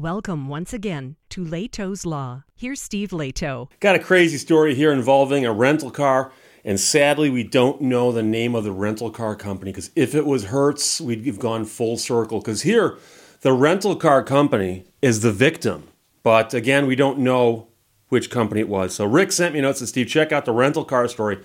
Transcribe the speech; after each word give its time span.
Welcome 0.00 0.48
once 0.48 0.72
again 0.72 1.16
to 1.28 1.44
Lehto's 1.44 2.06
Law. 2.06 2.44
Here's 2.56 2.80
Steve 2.80 3.10
Lehto. 3.10 3.68
Got 3.80 3.96
a 3.96 3.98
crazy 3.98 4.38
story 4.38 4.74
here 4.74 4.92
involving 4.92 5.44
a 5.44 5.52
rental 5.52 5.90
car, 5.90 6.32
and 6.64 6.80
sadly, 6.80 7.28
we 7.28 7.44
don't 7.44 7.82
know 7.82 8.10
the 8.10 8.22
name 8.22 8.54
of 8.54 8.64
the 8.64 8.72
rental 8.72 9.10
car 9.10 9.36
company 9.36 9.72
because 9.72 9.90
if 9.94 10.14
it 10.14 10.24
was 10.24 10.44
Hertz, 10.44 11.02
we'd 11.02 11.26
have 11.26 11.38
gone 11.38 11.66
full 11.66 11.98
circle. 11.98 12.40
Because 12.40 12.62
here, 12.62 12.96
the 13.42 13.52
rental 13.52 13.94
car 13.94 14.22
company 14.22 14.86
is 15.02 15.20
the 15.20 15.32
victim, 15.32 15.88
but 16.22 16.54
again, 16.54 16.86
we 16.86 16.96
don't 16.96 17.18
know 17.18 17.68
which 18.08 18.30
company 18.30 18.62
it 18.62 18.70
was. 18.70 18.94
So 18.94 19.04
Rick 19.04 19.32
sent 19.32 19.52
me 19.52 19.60
notes 19.60 19.82
note 19.82 19.88
said, 19.88 19.88
Steve, 19.88 20.08
check 20.08 20.32
out 20.32 20.46
the 20.46 20.52
rental 20.52 20.86
car 20.86 21.08
story 21.08 21.40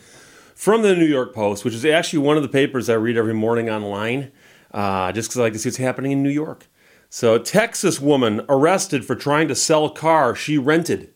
from 0.55 0.81
the 0.81 0.95
New 0.95 1.07
York 1.07 1.35
Post, 1.35 1.65
which 1.65 1.73
is 1.73 1.83
actually 1.83 2.19
one 2.19 2.37
of 2.37 2.41
the 2.41 2.47
papers 2.47 2.89
I 2.89 2.93
read 2.93 3.17
every 3.17 3.33
morning 3.33 3.69
online, 3.69 4.31
uh, 4.71 5.11
just 5.11 5.27
because 5.27 5.39
I 5.39 5.43
like 5.43 5.53
to 5.53 5.59
see 5.59 5.67
what's 5.67 5.75
happening 5.75 6.13
in 6.13 6.23
New 6.23 6.29
York. 6.29 6.67
So, 7.17 7.37
Texas 7.37 8.01
woman 8.01 8.41
arrested 8.49 9.05
for 9.05 9.15
trying 9.15 9.47
to 9.47 9.55
sell 9.55 9.89
car 9.89 10.35
she 10.35 10.57
rented 10.57 11.13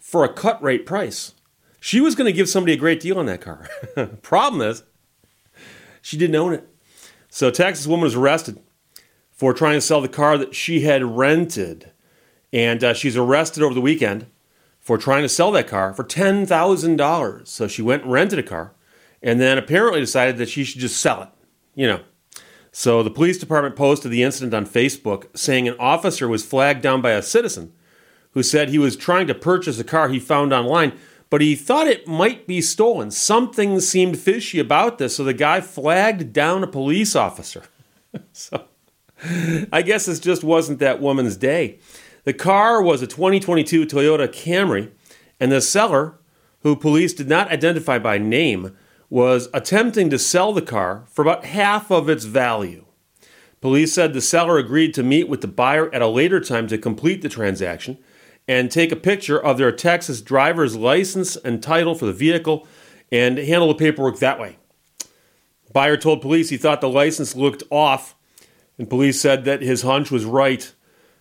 for 0.00 0.24
a 0.24 0.32
cut 0.32 0.62
rate 0.62 0.86
price. 0.86 1.34
She 1.80 2.00
was 2.00 2.14
going 2.14 2.24
to 2.24 2.32
give 2.32 2.48
somebody 2.48 2.72
a 2.72 2.78
great 2.78 2.98
deal 2.98 3.18
on 3.18 3.26
that 3.26 3.42
car. 3.42 3.68
Problem 4.22 4.62
is, 4.62 4.84
she 6.00 6.16
didn't 6.16 6.36
own 6.36 6.54
it. 6.54 6.66
So, 7.28 7.50
Texas 7.50 7.86
woman 7.86 8.04
was 8.04 8.14
arrested 8.14 8.58
for 9.30 9.52
trying 9.52 9.74
to 9.74 9.82
sell 9.82 10.00
the 10.00 10.08
car 10.08 10.38
that 10.38 10.54
she 10.54 10.80
had 10.80 11.04
rented. 11.04 11.90
And 12.50 12.82
uh, 12.82 12.94
she's 12.94 13.14
arrested 13.14 13.62
over 13.62 13.74
the 13.74 13.82
weekend 13.82 14.28
for 14.80 14.96
trying 14.96 15.24
to 15.24 15.28
sell 15.28 15.52
that 15.52 15.68
car 15.68 15.92
for 15.92 16.04
$10,000. 16.04 17.46
So, 17.46 17.68
she 17.68 17.82
went 17.82 18.04
and 18.04 18.12
rented 18.12 18.38
a 18.38 18.42
car 18.42 18.72
and 19.22 19.38
then 19.38 19.58
apparently 19.58 20.00
decided 20.00 20.38
that 20.38 20.48
she 20.48 20.64
should 20.64 20.80
just 20.80 20.98
sell 20.98 21.24
it. 21.24 21.28
You 21.74 21.86
know, 21.86 22.00
so 22.78 23.02
the 23.02 23.10
police 23.10 23.38
department 23.38 23.74
posted 23.74 24.12
the 24.12 24.22
incident 24.22 24.54
on 24.54 24.64
Facebook, 24.64 25.36
saying 25.36 25.66
an 25.66 25.74
officer 25.80 26.28
was 26.28 26.46
flagged 26.46 26.80
down 26.80 27.00
by 27.02 27.10
a 27.10 27.22
citizen 27.22 27.72
who 28.34 28.42
said 28.44 28.68
he 28.68 28.78
was 28.78 28.94
trying 28.94 29.26
to 29.26 29.34
purchase 29.34 29.80
a 29.80 29.84
car 29.84 30.08
he 30.08 30.20
found 30.20 30.52
online, 30.52 30.92
but 31.28 31.40
he 31.40 31.56
thought 31.56 31.88
it 31.88 32.06
might 32.06 32.46
be 32.46 32.60
stolen. 32.60 33.10
Something 33.10 33.80
seemed 33.80 34.16
fishy 34.16 34.60
about 34.60 34.98
this, 34.98 35.16
so 35.16 35.24
the 35.24 35.34
guy 35.34 35.60
flagged 35.60 36.32
down 36.32 36.62
a 36.62 36.68
police 36.68 37.16
officer. 37.16 37.64
so 38.32 38.66
I 39.72 39.82
guess 39.82 40.06
this 40.06 40.20
just 40.20 40.44
wasn't 40.44 40.78
that 40.78 41.00
woman's 41.00 41.36
day. 41.36 41.80
The 42.22 42.32
car 42.32 42.80
was 42.80 43.02
a 43.02 43.08
2022 43.08 43.86
Toyota 43.86 44.28
Camry, 44.28 44.92
and 45.40 45.50
the 45.50 45.60
seller, 45.60 46.14
who 46.60 46.76
police 46.76 47.12
did 47.12 47.28
not 47.28 47.50
identify 47.50 47.98
by 47.98 48.18
name, 48.18 48.76
was 49.10 49.48
attempting 49.54 50.10
to 50.10 50.18
sell 50.18 50.52
the 50.52 50.62
car 50.62 51.04
for 51.08 51.22
about 51.22 51.44
half 51.44 51.90
of 51.90 52.08
its 52.08 52.24
value. 52.24 52.84
Police 53.60 53.92
said 53.92 54.12
the 54.12 54.20
seller 54.20 54.58
agreed 54.58 54.94
to 54.94 55.02
meet 55.02 55.28
with 55.28 55.40
the 55.40 55.48
buyer 55.48 55.92
at 55.94 56.02
a 56.02 56.06
later 56.06 56.40
time 56.40 56.68
to 56.68 56.78
complete 56.78 57.22
the 57.22 57.28
transaction 57.28 57.98
and 58.46 58.70
take 58.70 58.92
a 58.92 58.96
picture 58.96 59.38
of 59.38 59.58
their 59.58 59.72
Texas 59.72 60.20
driver's 60.20 60.76
license 60.76 61.36
and 61.36 61.62
title 61.62 61.94
for 61.94 62.06
the 62.06 62.12
vehicle 62.12 62.66
and 63.10 63.38
handle 63.38 63.68
the 63.68 63.74
paperwork 63.74 64.18
that 64.18 64.38
way. 64.38 64.58
Buyer 65.72 65.96
told 65.96 66.22
police 66.22 66.48
he 66.48 66.56
thought 66.56 66.80
the 66.80 66.88
license 66.88 67.36
looked 67.36 67.62
off, 67.70 68.14
and 68.78 68.88
police 68.88 69.20
said 69.20 69.44
that 69.44 69.60
his 69.60 69.82
hunch 69.82 70.10
was 70.10 70.24
right. 70.24 70.72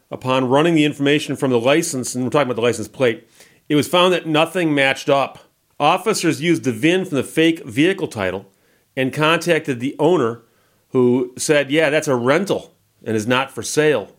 Upon 0.10 0.48
running 0.48 0.76
the 0.76 0.86
information 0.86 1.36
from 1.36 1.52
the 1.52 1.60
license, 1.60 2.16
and 2.16 2.24
we're 2.24 2.30
talking 2.30 2.48
about 2.48 2.56
the 2.56 2.62
license 2.62 2.88
plate, 2.88 3.28
it 3.68 3.76
was 3.76 3.90
found 3.90 4.14
that 4.14 4.26
nothing 4.26 4.74
matched 4.74 5.10
up. 5.10 5.40
Officers 5.80 6.42
used 6.42 6.64
the 6.64 6.72
VIN 6.72 7.06
from 7.06 7.18
the 7.18 7.24
fake 7.24 7.64
vehicle 7.64 8.08
title 8.08 8.48
and 8.96 9.14
contacted 9.14 9.80
the 9.80 9.96
owner, 10.00 10.42
who 10.90 11.34
said, 11.38 11.70
Yeah, 11.70 11.90
that's 11.90 12.08
a 12.08 12.16
rental 12.16 12.74
and 13.04 13.16
is 13.16 13.28
not 13.28 13.52
for 13.52 13.62
sale. 13.62 14.16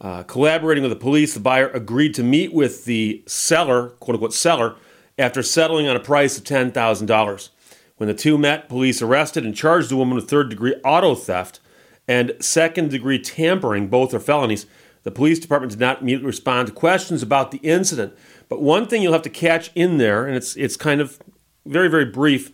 Uh, 0.00 0.22
collaborating 0.24 0.82
with 0.82 0.90
the 0.90 0.96
police, 0.96 1.32
the 1.32 1.40
buyer 1.40 1.68
agreed 1.68 2.14
to 2.14 2.22
meet 2.22 2.52
with 2.52 2.84
the 2.84 3.22
seller, 3.26 3.90
quote 4.00 4.16
unquote 4.16 4.34
seller, 4.34 4.76
after 5.18 5.42
settling 5.42 5.88
on 5.88 5.96
a 5.96 6.00
price 6.00 6.36
of 6.36 6.44
$10,000. 6.44 7.48
When 7.96 8.08
the 8.08 8.14
two 8.14 8.36
met, 8.36 8.68
police 8.68 9.00
arrested 9.00 9.44
and 9.44 9.54
charged 9.54 9.88
the 9.88 9.96
woman 9.96 10.16
with 10.16 10.28
third 10.28 10.50
degree 10.50 10.74
auto 10.84 11.14
theft 11.14 11.60
and 12.08 12.34
second 12.40 12.90
degree 12.90 13.18
tampering, 13.18 13.88
both 13.88 14.12
are 14.12 14.20
felonies. 14.20 14.66
The 15.04 15.10
police 15.10 15.38
department 15.38 15.70
did 15.70 15.80
not 15.80 16.00
immediately 16.00 16.26
respond 16.26 16.68
to 16.68 16.74
questions 16.74 17.22
about 17.22 17.50
the 17.50 17.58
incident. 17.58 18.14
But 18.48 18.62
one 18.62 18.86
thing 18.86 19.02
you'll 19.02 19.12
have 19.12 19.22
to 19.22 19.30
catch 19.30 19.70
in 19.74 19.98
there, 19.98 20.26
and 20.26 20.36
it's 20.36 20.56
it's 20.56 20.76
kind 20.76 21.00
of 21.00 21.18
very 21.66 21.88
very 21.88 22.04
brief, 22.04 22.52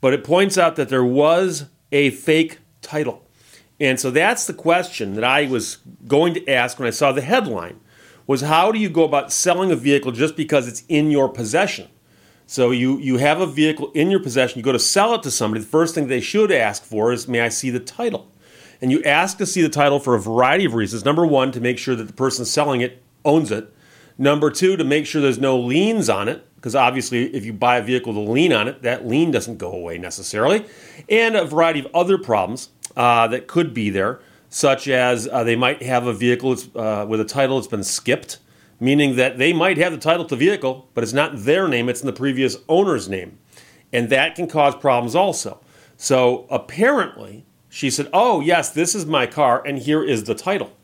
but 0.00 0.14
it 0.14 0.24
points 0.24 0.56
out 0.56 0.76
that 0.76 0.88
there 0.88 1.04
was 1.04 1.66
a 1.92 2.10
fake 2.10 2.58
title, 2.82 3.26
and 3.78 3.98
so 4.00 4.10
that's 4.10 4.46
the 4.46 4.54
question 4.54 5.14
that 5.14 5.24
I 5.24 5.46
was 5.46 5.78
going 6.06 6.34
to 6.34 6.48
ask 6.48 6.78
when 6.78 6.88
I 6.88 6.90
saw 6.92 7.12
the 7.12 7.20
headline: 7.20 7.80
was 8.26 8.42
how 8.42 8.72
do 8.72 8.78
you 8.78 8.88
go 8.88 9.04
about 9.04 9.32
selling 9.32 9.70
a 9.70 9.76
vehicle 9.76 10.12
just 10.12 10.36
because 10.36 10.68
it's 10.68 10.84
in 10.88 11.10
your 11.10 11.28
possession? 11.28 11.88
So 12.46 12.70
you 12.70 12.98
you 12.98 13.18
have 13.18 13.40
a 13.40 13.46
vehicle 13.46 13.90
in 13.92 14.10
your 14.10 14.20
possession, 14.20 14.58
you 14.58 14.64
go 14.64 14.72
to 14.72 14.78
sell 14.78 15.14
it 15.14 15.22
to 15.24 15.30
somebody. 15.30 15.62
The 15.62 15.70
first 15.70 15.94
thing 15.94 16.06
they 16.06 16.20
should 16.20 16.50
ask 16.50 16.82
for 16.82 17.12
is, 17.12 17.28
"May 17.28 17.40
I 17.42 17.48
see 17.48 17.70
the 17.70 17.80
title?" 17.80 18.30
And 18.82 18.90
you 18.90 19.02
ask 19.02 19.36
to 19.38 19.46
see 19.46 19.62
the 19.62 19.68
title 19.68 20.00
for 20.00 20.14
a 20.14 20.20
variety 20.20 20.64
of 20.64 20.74
reasons. 20.74 21.04
Number 21.04 21.26
one, 21.26 21.52
to 21.52 21.60
make 21.60 21.78
sure 21.78 21.94
that 21.94 22.04
the 22.04 22.12
person 22.12 22.44
selling 22.44 22.80
it 22.80 23.02
owns 23.24 23.50
it. 23.50 23.72
Number 24.16 24.50
two, 24.50 24.76
to 24.76 24.84
make 24.84 25.06
sure 25.06 25.20
there's 25.20 25.38
no 25.38 25.58
liens 25.58 26.08
on 26.08 26.28
it, 26.28 26.46
because 26.56 26.74
obviously, 26.74 27.34
if 27.34 27.44
you 27.44 27.52
buy 27.52 27.78
a 27.78 27.82
vehicle 27.82 28.12
with 28.12 28.28
a 28.28 28.30
lien 28.30 28.52
on 28.52 28.68
it, 28.68 28.82
that 28.82 29.06
lien 29.06 29.30
doesn't 29.30 29.56
go 29.56 29.72
away 29.72 29.96
necessarily. 29.96 30.66
And 31.08 31.34
a 31.36 31.44
variety 31.44 31.80
of 31.80 31.88
other 31.94 32.18
problems 32.18 32.68
uh, 32.96 33.28
that 33.28 33.46
could 33.46 33.72
be 33.72 33.88
there, 33.88 34.20
such 34.50 34.88
as 34.88 35.26
uh, 35.28 35.44
they 35.44 35.56
might 35.56 35.82
have 35.82 36.06
a 36.06 36.12
vehicle 36.12 36.56
uh, 36.74 37.06
with 37.08 37.20
a 37.20 37.24
title 37.24 37.56
that's 37.56 37.68
been 37.68 37.84
skipped, 37.84 38.38
meaning 38.78 39.16
that 39.16 39.38
they 39.38 39.52
might 39.52 39.78
have 39.78 39.92
the 39.92 39.98
title 39.98 40.24
to 40.24 40.34
the 40.34 40.38
vehicle, 40.38 40.88
but 40.92 41.02
it's 41.02 41.12
not 41.12 41.32
their 41.34 41.68
name, 41.68 41.88
it's 41.88 42.00
in 42.00 42.06
the 42.06 42.12
previous 42.12 42.56
owner's 42.68 43.08
name. 43.08 43.38
And 43.92 44.10
that 44.10 44.34
can 44.34 44.46
cause 44.46 44.74
problems 44.74 45.14
also. 45.14 45.60
So 45.96 46.46
apparently, 46.50 47.44
she 47.70 47.88
said, 47.88 48.08
Oh, 48.12 48.40
yes, 48.40 48.68
this 48.68 48.94
is 48.94 49.06
my 49.06 49.26
car, 49.26 49.62
and 49.64 49.78
here 49.78 50.02
is 50.02 50.24
the 50.24 50.34
title. 50.34 50.76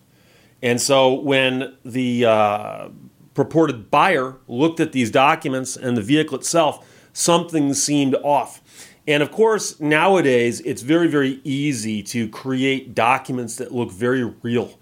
And 0.62 0.80
so 0.80 1.12
when 1.12 1.76
the 1.84 2.24
uh, 2.24 2.88
purported 3.34 3.90
buyer 3.90 4.36
looked 4.48 4.80
at 4.80 4.92
these 4.92 5.10
documents 5.10 5.76
and 5.76 5.96
the 5.96 6.02
vehicle 6.02 6.38
itself, 6.38 6.88
something 7.12 7.74
seemed 7.74 8.14
off. 8.22 8.62
And 9.06 9.22
of 9.22 9.30
course, 9.30 9.78
nowadays 9.80 10.60
it's 10.60 10.82
very, 10.82 11.08
very 11.08 11.40
easy 11.44 12.02
to 12.04 12.28
create 12.28 12.94
documents 12.94 13.56
that 13.56 13.72
look 13.72 13.90
very 13.90 14.24
real. 14.42 14.78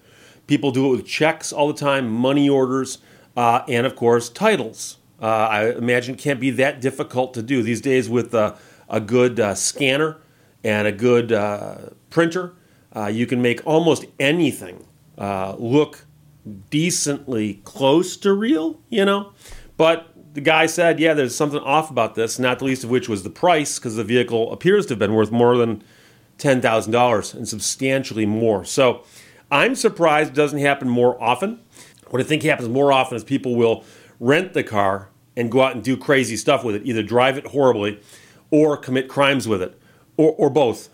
People 0.46 0.70
do 0.70 0.86
it 0.86 0.96
with 0.96 1.06
checks 1.06 1.52
all 1.52 1.68
the 1.68 1.78
time, 1.78 2.10
money 2.10 2.48
orders, 2.48 2.98
uh, 3.36 3.62
and 3.66 3.86
of 3.86 3.96
course, 3.96 4.28
titles. 4.28 4.98
Uh, 5.20 5.26
I 5.26 5.70
imagine 5.70 6.16
can't 6.16 6.38
be 6.38 6.50
that 6.50 6.80
difficult 6.82 7.32
to 7.34 7.42
do 7.42 7.62
these 7.62 7.80
days 7.80 8.10
with 8.10 8.34
a 8.34 8.56
good 9.06 9.40
uh, 9.40 9.54
scanner 9.54 10.18
and 10.64 10.88
a 10.88 10.92
good 10.92 11.30
uh, 11.30 11.76
printer. 12.10 12.54
Uh, 12.96 13.06
you 13.06 13.26
can 13.26 13.40
make 13.42 13.64
almost 13.66 14.06
anything 14.18 14.84
uh, 15.18 15.54
look 15.58 16.06
decently 16.70 17.60
close 17.64 18.16
to 18.16 18.32
real, 18.32 18.80
you 18.88 19.04
know. 19.04 19.32
But 19.76 20.08
the 20.34 20.40
guy 20.40 20.66
said, 20.66 20.98
yeah, 20.98 21.14
there's 21.14 21.34
something 21.34 21.60
off 21.60 21.90
about 21.90 22.14
this, 22.14 22.38
not 22.38 22.58
the 22.58 22.64
least 22.64 22.84
of 22.84 22.90
which 22.90 23.08
was 23.08 23.22
the 23.22 23.30
price, 23.30 23.78
because 23.78 23.96
the 23.96 24.04
vehicle 24.04 24.52
appears 24.52 24.86
to 24.86 24.92
have 24.92 24.98
been 24.98 25.14
worth 25.14 25.30
more 25.30 25.56
than 25.56 25.82
$10,000 26.38 27.34
and 27.34 27.48
substantially 27.48 28.26
more. 28.26 28.64
So 28.64 29.04
I'm 29.50 29.74
surprised 29.74 30.32
it 30.32 30.34
doesn't 30.34 30.58
happen 30.58 30.88
more 30.88 31.20
often. 31.22 31.60
What 32.10 32.20
I 32.20 32.24
think 32.24 32.42
happens 32.42 32.68
more 32.68 32.92
often 32.92 33.16
is 33.16 33.24
people 33.24 33.54
will 33.54 33.84
rent 34.20 34.52
the 34.52 34.64
car 34.64 35.08
and 35.36 35.50
go 35.50 35.62
out 35.62 35.74
and 35.74 35.82
do 35.82 35.96
crazy 35.96 36.36
stuff 36.36 36.64
with 36.64 36.76
it, 36.76 36.82
either 36.84 37.02
drive 37.02 37.36
it 37.36 37.48
horribly 37.48 38.00
or 38.50 38.76
commit 38.76 39.08
crimes 39.08 39.48
with 39.48 39.62
it, 39.62 39.80
or, 40.16 40.32
or 40.32 40.50
both. 40.50 40.88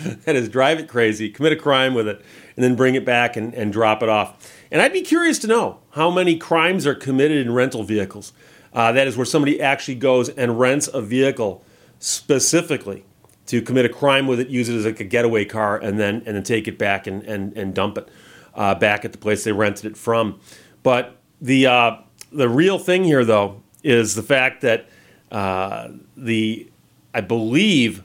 that 0.24 0.36
is, 0.36 0.48
drive 0.48 0.78
it 0.78 0.88
crazy, 0.88 1.30
commit 1.30 1.52
a 1.52 1.56
crime 1.56 1.94
with 1.94 2.08
it, 2.08 2.24
and 2.56 2.64
then 2.64 2.74
bring 2.74 2.94
it 2.94 3.04
back 3.04 3.36
and, 3.36 3.54
and 3.54 3.72
drop 3.72 4.02
it 4.02 4.08
off. 4.08 4.52
And 4.70 4.80
I'd 4.80 4.92
be 4.92 5.02
curious 5.02 5.38
to 5.40 5.46
know 5.46 5.80
how 5.90 6.10
many 6.10 6.36
crimes 6.36 6.86
are 6.86 6.94
committed 6.94 7.44
in 7.44 7.52
rental 7.52 7.82
vehicles. 7.82 8.32
Uh, 8.72 8.92
that 8.92 9.06
is 9.06 9.16
where 9.16 9.26
somebody 9.26 9.60
actually 9.60 9.96
goes 9.96 10.28
and 10.28 10.58
rents 10.58 10.88
a 10.88 11.02
vehicle 11.02 11.64
specifically 11.98 13.04
to 13.46 13.60
commit 13.60 13.84
a 13.84 13.88
crime 13.88 14.26
with 14.28 14.38
it, 14.38 14.48
use 14.48 14.68
it 14.68 14.76
as 14.76 14.84
like 14.84 15.00
a 15.00 15.04
getaway 15.04 15.44
car, 15.44 15.76
and 15.76 15.98
then 15.98 16.22
and 16.24 16.36
then 16.36 16.42
take 16.44 16.68
it 16.68 16.78
back 16.78 17.08
and 17.08 17.24
and, 17.24 17.56
and 17.56 17.74
dump 17.74 17.98
it 17.98 18.08
uh, 18.54 18.76
back 18.76 19.04
at 19.04 19.10
the 19.10 19.18
place 19.18 19.42
they 19.42 19.52
rented 19.52 19.86
it 19.86 19.96
from. 19.96 20.38
But 20.84 21.16
the 21.40 21.66
uh, 21.66 21.96
the 22.30 22.48
real 22.48 22.78
thing 22.78 23.02
here, 23.02 23.24
though, 23.24 23.62
is 23.82 24.14
the 24.14 24.22
fact 24.22 24.60
that 24.62 24.88
uh, 25.32 25.88
the 26.16 26.70
I 27.12 27.20
believe 27.20 28.04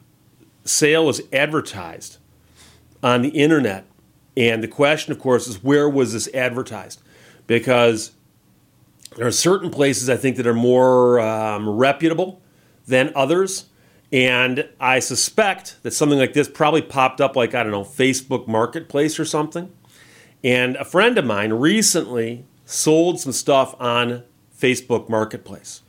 sale 0.63 1.05
was 1.05 1.21
advertised 1.31 2.17
on 3.03 3.21
the 3.21 3.29
internet 3.29 3.85
and 4.37 4.61
the 4.61 4.67
question, 4.67 5.11
of 5.11 5.19
course, 5.19 5.47
is 5.47 5.63
where 5.63 5.89
was 5.89 6.13
this 6.13 6.27
advertised? 6.33 7.01
Because 7.47 8.11
there 9.15 9.25
are 9.25 9.31
certain 9.31 9.69
places 9.69 10.09
I 10.09 10.17
think 10.17 10.35
that 10.37 10.47
are 10.47 10.53
more 10.53 11.19
um, 11.19 11.69
reputable 11.69 12.41
than 12.85 13.13
others. 13.15 13.65
And 14.11 14.69
I 14.79 14.99
suspect 14.99 15.81
that 15.83 15.91
something 15.91 16.19
like 16.19 16.33
this 16.33 16.49
probably 16.49 16.81
popped 16.81 17.21
up, 17.21 17.35
like, 17.35 17.55
I 17.55 17.63
don't 17.63 17.71
know, 17.71 17.83
Facebook 17.83 18.47
Marketplace 18.47 19.19
or 19.19 19.25
something. 19.25 19.71
And 20.43 20.75
a 20.75 20.85
friend 20.85 21.17
of 21.17 21.25
mine 21.25 21.53
recently 21.53 22.45
sold 22.65 23.19
some 23.19 23.31
stuff 23.31 23.73
on 23.79 24.23
Facebook 24.57 25.09
Marketplace. 25.09 25.81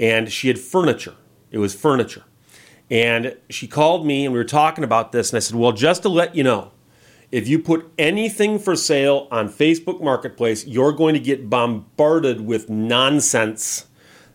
And 0.00 0.30
she 0.32 0.48
had 0.48 0.58
furniture. 0.58 1.14
It 1.50 1.58
was 1.58 1.74
furniture. 1.74 2.24
And 2.94 3.36
she 3.50 3.66
called 3.66 4.06
me 4.06 4.24
and 4.24 4.32
we 4.32 4.38
were 4.38 4.44
talking 4.44 4.84
about 4.84 5.10
this. 5.10 5.32
And 5.32 5.36
I 5.36 5.40
said, 5.40 5.56
Well, 5.56 5.72
just 5.72 6.02
to 6.02 6.08
let 6.08 6.36
you 6.36 6.44
know, 6.44 6.70
if 7.32 7.48
you 7.48 7.58
put 7.58 7.90
anything 7.98 8.56
for 8.56 8.76
sale 8.76 9.26
on 9.32 9.48
Facebook 9.48 10.00
Marketplace, 10.00 10.64
you're 10.64 10.92
going 10.92 11.14
to 11.14 11.20
get 11.20 11.50
bombarded 11.50 12.42
with 12.42 12.70
nonsense. 12.70 13.86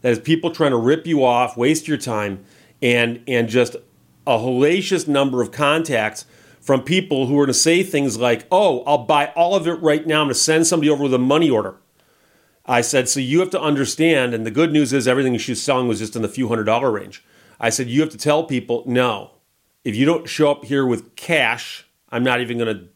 That 0.02 0.12
is 0.12 0.20
people 0.20 0.52
trying 0.52 0.72
to 0.72 0.78
rip 0.78 1.08
you 1.08 1.24
off, 1.24 1.56
waste 1.56 1.88
your 1.88 1.98
time, 1.98 2.44
and, 2.82 3.24
and 3.30 3.48
just 3.48 3.78
a 4.28 4.38
hellacious 4.38 5.08
number 5.08 5.42
of 5.42 5.54
contacts 5.54 6.26
from 6.60 6.82
people 6.82 7.28
who 7.28 7.36
are 7.36 7.46
going 7.46 7.54
to 7.54 7.54
say 7.54 7.82
things 7.82 8.18
like, 8.18 8.46
Oh, 8.52 8.84
I'll 8.84 9.06
buy 9.06 9.28
all 9.38 9.56
of 9.56 9.68
it 9.68 9.82
right 9.82 10.06
now. 10.06 10.20
I'm 10.20 10.26
going 10.26 10.34
to 10.34 10.40
send 10.40 10.68
somebody 10.68 10.90
over 10.90 11.04
with 11.04 11.14
a 11.14 11.18
money 11.18 11.50
order. 11.50 11.78
I 12.66 12.82
said, 12.82 13.08
So 13.08 13.22
you 13.22 13.40
have 13.40 13.52
to 13.52 13.62
understand, 13.62 14.34
and 14.34 14.46
the 14.46 14.52
good 14.52 14.74
news 14.74 14.92
is 14.92 15.08
everything 15.08 15.38
she's 15.38 15.62
selling 15.62 15.88
was 15.88 16.00
just 16.00 16.18
in 16.18 16.24
the 16.24 16.28
few 16.28 16.50
hundred 16.50 16.66
dollar 16.66 16.92
range. 16.92 17.24
I 17.60 17.70
said, 17.70 17.88
You 17.90 18.02
have 18.02 18.10
to 18.12 18.18
tell 18.18 18.44
people, 18.44 18.84
no, 18.86 19.32
if 19.84 19.96
you 19.96 20.06
don't 20.06 20.28
show 20.28 20.52
up 20.52 20.66
here 20.66 20.86
with 20.86 21.16
cash, 21.16 21.86
I'm 22.10 22.24
not 22.24 22.42
even 22.42 22.58
going 22.58 22.76
to 22.76 22.88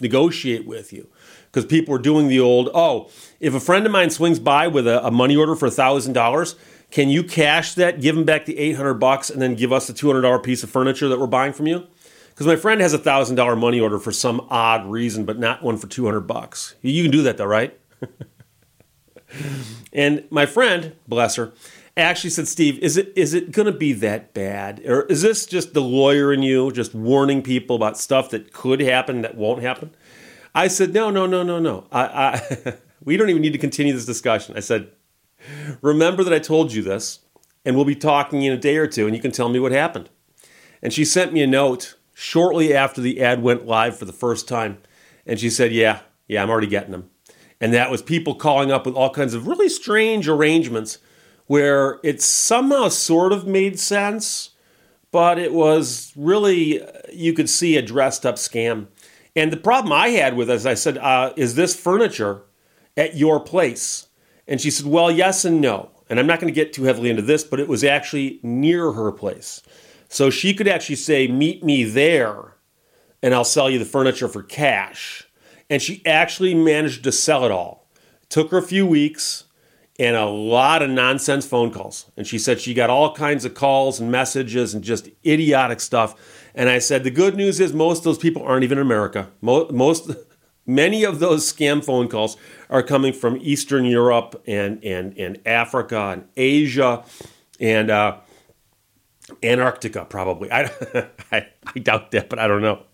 negotiate 0.00 0.66
with 0.66 0.92
you. 0.92 1.08
Because 1.46 1.64
people 1.64 1.94
are 1.94 1.98
doing 1.98 2.28
the 2.28 2.40
old, 2.40 2.68
oh, 2.74 3.10
if 3.40 3.54
a 3.54 3.60
friend 3.60 3.86
of 3.86 3.92
mine 3.92 4.10
swings 4.10 4.38
by 4.38 4.68
with 4.68 4.86
a, 4.86 5.04
a 5.06 5.10
money 5.10 5.34
order 5.34 5.54
for 5.54 5.68
$1,000, 5.68 6.54
can 6.90 7.08
you 7.08 7.22
cash 7.22 7.74
that, 7.74 8.00
give 8.00 8.16
him 8.16 8.24
back 8.24 8.44
the 8.44 8.58
800 8.58 8.94
bucks, 8.94 9.30
and 9.30 9.40
then 9.40 9.54
give 9.54 9.72
us 9.72 9.86
the 9.86 9.92
$200 9.92 10.42
piece 10.42 10.62
of 10.62 10.70
furniture 10.70 11.08
that 11.08 11.18
we're 11.18 11.26
buying 11.26 11.52
from 11.52 11.66
you? 11.66 11.86
Because 12.30 12.46
my 12.46 12.56
friend 12.56 12.80
has 12.80 12.94
a 12.94 12.98
$1,000 12.98 13.58
money 13.58 13.80
order 13.80 13.98
for 13.98 14.12
some 14.12 14.46
odd 14.50 14.86
reason, 14.86 15.24
but 15.24 15.38
not 15.38 15.62
one 15.62 15.76
for 15.76 15.86
200 15.86 16.20
bucks. 16.20 16.76
You 16.82 17.02
can 17.02 17.10
do 17.10 17.22
that 17.22 17.36
though, 17.36 17.46
right? 17.46 17.78
and 19.92 20.24
my 20.30 20.46
friend, 20.46 20.94
bless 21.08 21.36
her, 21.36 21.52
actually 22.02 22.30
said, 22.30 22.48
Steve, 22.48 22.78
is 22.78 22.96
it 22.96 23.12
is 23.16 23.34
it 23.34 23.50
going 23.52 23.66
to 23.66 23.72
be 23.72 23.92
that 23.94 24.32
bad, 24.34 24.80
or 24.86 25.02
is 25.02 25.22
this 25.22 25.46
just 25.46 25.74
the 25.74 25.82
lawyer 25.82 26.32
in 26.32 26.42
you 26.42 26.70
just 26.70 26.94
warning 26.94 27.42
people 27.42 27.76
about 27.76 27.98
stuff 27.98 28.30
that 28.30 28.52
could 28.52 28.80
happen 28.80 29.22
that 29.22 29.36
won't 29.36 29.62
happen? 29.62 29.94
I 30.54 30.68
said, 30.68 30.92
no, 30.94 31.10
no, 31.10 31.26
no, 31.26 31.42
no, 31.42 31.58
no. 31.58 31.86
I, 31.92 32.02
I 32.04 32.74
we 33.04 33.16
don't 33.16 33.30
even 33.30 33.42
need 33.42 33.52
to 33.52 33.58
continue 33.58 33.92
this 33.92 34.06
discussion. 34.06 34.56
I 34.56 34.60
said, 34.60 34.90
remember 35.82 36.24
that 36.24 36.32
I 36.32 36.38
told 36.38 36.72
you 36.72 36.82
this, 36.82 37.20
and 37.64 37.76
we'll 37.76 37.84
be 37.84 37.94
talking 37.94 38.42
in 38.42 38.52
a 38.52 38.56
day 38.56 38.76
or 38.76 38.86
two, 38.86 39.06
and 39.06 39.14
you 39.14 39.22
can 39.22 39.32
tell 39.32 39.48
me 39.48 39.58
what 39.58 39.72
happened. 39.72 40.10
And 40.82 40.92
she 40.92 41.04
sent 41.04 41.32
me 41.32 41.42
a 41.42 41.46
note 41.46 41.96
shortly 42.14 42.74
after 42.74 43.00
the 43.00 43.20
ad 43.22 43.42
went 43.42 43.66
live 43.66 43.96
for 43.96 44.04
the 44.04 44.12
first 44.12 44.48
time, 44.48 44.78
and 45.26 45.38
she 45.38 45.50
said, 45.50 45.72
yeah, 45.72 46.00
yeah, 46.26 46.42
I'm 46.42 46.50
already 46.50 46.66
getting 46.66 46.92
them. 46.92 47.10
And 47.60 47.72
that 47.74 47.90
was 47.90 48.02
people 48.02 48.34
calling 48.34 48.70
up 48.70 48.86
with 48.86 48.94
all 48.94 49.10
kinds 49.10 49.34
of 49.34 49.46
really 49.46 49.68
strange 49.68 50.28
arrangements 50.28 50.98
where 51.48 51.98
it 52.04 52.22
somehow 52.22 52.88
sort 52.88 53.32
of 53.32 53.46
made 53.46 53.80
sense, 53.80 54.50
but 55.10 55.38
it 55.38 55.52
was 55.52 56.12
really, 56.14 56.80
you 57.12 57.32
could 57.32 57.50
see 57.50 57.76
a 57.76 57.82
dressed 57.82 58.24
up 58.24 58.36
scam. 58.36 58.86
And 59.34 59.52
the 59.52 59.56
problem 59.56 59.92
I 59.92 60.08
had 60.10 60.36
with 60.36 60.50
it, 60.50 60.52
as 60.52 60.66
I 60.66 60.74
said, 60.74 60.98
uh, 60.98 61.32
is 61.36 61.54
this 61.54 61.74
furniture 61.74 62.42
at 62.96 63.16
your 63.16 63.40
place? 63.40 64.08
And 64.46 64.60
she 64.60 64.70
said, 64.70 64.86
well, 64.86 65.10
yes 65.10 65.44
and 65.44 65.60
no. 65.60 65.90
And 66.10 66.20
I'm 66.20 66.26
not 66.26 66.40
going 66.40 66.52
to 66.52 66.54
get 66.54 66.72
too 66.72 66.84
heavily 66.84 67.10
into 67.10 67.22
this, 67.22 67.44
but 67.44 67.60
it 67.60 67.68
was 67.68 67.82
actually 67.82 68.40
near 68.42 68.92
her 68.92 69.10
place. 69.10 69.62
So 70.08 70.30
she 70.30 70.54
could 70.54 70.68
actually 70.68 70.96
say, 70.96 71.28
meet 71.28 71.64
me 71.64 71.84
there 71.84 72.54
and 73.22 73.34
I'll 73.34 73.44
sell 73.44 73.68
you 73.68 73.78
the 73.78 73.84
furniture 73.84 74.28
for 74.28 74.42
cash. 74.42 75.28
And 75.70 75.82
she 75.82 76.04
actually 76.06 76.54
managed 76.54 77.04
to 77.04 77.12
sell 77.12 77.44
it 77.44 77.50
all. 77.50 77.88
It 78.22 78.30
took 78.30 78.50
her 78.50 78.58
a 78.58 78.62
few 78.62 78.86
weeks 78.86 79.44
and 79.98 80.14
a 80.14 80.26
lot 80.26 80.82
of 80.82 80.90
nonsense 80.90 81.46
phone 81.46 81.72
calls. 81.72 82.06
And 82.16 82.26
she 82.26 82.38
said 82.38 82.60
she 82.60 82.72
got 82.72 82.88
all 82.88 83.14
kinds 83.14 83.44
of 83.44 83.54
calls 83.54 83.98
and 83.98 84.10
messages 84.10 84.72
and 84.72 84.84
just 84.84 85.08
idiotic 85.26 85.80
stuff. 85.80 86.14
And 86.54 86.68
I 86.68 86.78
said, 86.78 87.04
the 87.04 87.10
good 87.10 87.34
news 87.34 87.58
is 87.58 87.72
most 87.72 87.98
of 87.98 88.04
those 88.04 88.18
people 88.18 88.42
aren't 88.42 88.64
even 88.64 88.78
in 88.78 88.82
America. 88.82 89.30
Most, 89.40 90.10
many 90.66 91.04
of 91.04 91.18
those 91.18 91.50
scam 91.52 91.84
phone 91.84 92.08
calls 92.08 92.36
are 92.70 92.82
coming 92.82 93.12
from 93.12 93.38
Eastern 93.40 93.84
Europe 93.84 94.40
and, 94.46 94.82
and, 94.84 95.18
and 95.18 95.40
Africa 95.44 96.10
and 96.12 96.28
Asia 96.36 97.04
and 97.58 97.90
uh, 97.90 98.18
Antarctica, 99.42 100.04
probably. 100.04 100.50
I, 100.52 100.70
I, 101.32 101.48
I 101.74 101.78
doubt 101.80 102.12
that, 102.12 102.28
but 102.28 102.38
I 102.38 102.46
don't 102.46 102.62
know. 102.62 102.84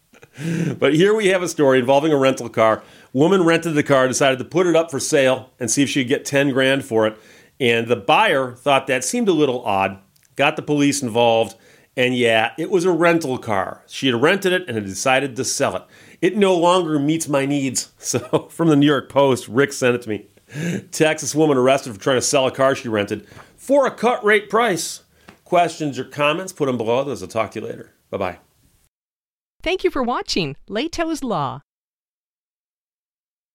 But 0.78 0.94
here 0.94 1.14
we 1.14 1.28
have 1.28 1.42
a 1.42 1.48
story 1.48 1.78
involving 1.78 2.12
a 2.12 2.16
rental 2.16 2.48
car 2.48 2.82
Woman 3.14 3.44
rented 3.44 3.74
the 3.74 3.84
car, 3.84 4.08
decided 4.08 4.40
to 4.40 4.44
put 4.44 4.66
it 4.66 4.74
up 4.74 4.90
for 4.90 4.98
sale 4.98 5.50
and 5.60 5.70
see 5.70 5.84
if 5.84 5.88
she 5.88 6.02
could 6.02 6.08
get 6.08 6.24
10 6.24 6.50
grand 6.50 6.84
for 6.84 7.06
it. 7.06 7.16
And 7.60 7.86
the 7.86 7.96
buyer 7.96 8.52
thought 8.52 8.88
that 8.88 9.04
seemed 9.04 9.28
a 9.28 9.32
little 9.32 9.64
odd, 9.64 9.98
got 10.34 10.56
the 10.56 10.62
police 10.62 11.00
involved, 11.00 11.56
and 11.96 12.16
yeah, 12.16 12.52
it 12.58 12.70
was 12.70 12.84
a 12.84 12.90
rental 12.90 13.38
car. 13.38 13.84
She 13.86 14.08
had 14.08 14.20
rented 14.20 14.52
it 14.52 14.66
and 14.66 14.76
had 14.76 14.84
decided 14.84 15.36
to 15.36 15.44
sell 15.44 15.76
it. 15.76 15.84
It 16.20 16.36
no 16.36 16.56
longer 16.56 16.98
meets 16.98 17.28
my 17.28 17.46
needs. 17.46 17.92
So, 18.04 18.48
from 18.50 18.68
the 18.68 18.76
New 18.76 18.86
York 18.86 19.08
Post, 19.08 19.48
Rick 19.48 19.72
sent 19.72 19.94
it 19.94 20.02
to 20.02 20.08
me. 20.08 20.26
Texas 20.90 21.34
woman 21.34 21.56
arrested 21.56 21.94
for 21.94 22.00
trying 22.00 22.18
to 22.18 22.22
sell 22.22 22.46
a 22.46 22.50
car 22.50 22.74
she 22.74 22.88
rented 22.88 23.26
for 23.56 23.86
a 23.86 23.90
cut 23.90 24.22
rate 24.24 24.50
price. 24.50 25.04
Questions 25.44 25.98
or 25.98 26.04
comments, 26.04 26.52
put 26.52 26.66
them 26.66 26.76
below. 26.76 27.02
Those. 27.04 27.22
I'll 27.22 27.28
talk 27.28 27.52
to 27.52 27.60
you 27.60 27.66
later. 27.66 27.94
Bye 28.10 28.18
bye. 28.18 28.38
Thank 29.62 29.84
you 29.84 29.90
for 29.90 30.02
watching 30.02 30.56
Lehto's 30.68 31.24
Law. 31.24 31.62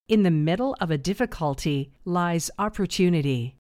In 0.10 0.24
the 0.24 0.32
middle 0.32 0.76
of 0.82 0.90
a 0.90 0.98
difficulty 0.98 1.92
lies 2.04 2.50
opportunity. 2.58 3.59